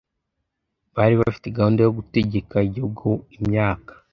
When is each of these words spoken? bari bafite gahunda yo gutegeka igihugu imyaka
bari 0.95 1.15
bafite 1.21 1.47
gahunda 1.57 1.79
yo 1.85 1.91
gutegeka 1.97 2.55
igihugu 2.67 3.07
imyaka 3.37 3.93